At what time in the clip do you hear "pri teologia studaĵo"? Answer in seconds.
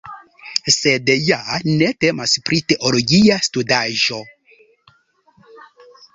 2.47-4.23